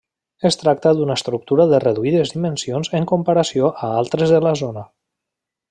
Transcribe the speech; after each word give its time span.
Es 0.49 0.55
tracta 0.61 0.93
d'una 0.99 1.17
estructura 1.19 1.67
de 1.73 1.81
reduïdes 1.83 2.33
dimensions 2.37 2.91
en 3.01 3.07
comparació 3.13 3.71
a 3.75 3.91
altres 4.03 4.35
de 4.37 4.41
la 4.49 4.57
zona. 4.65 4.87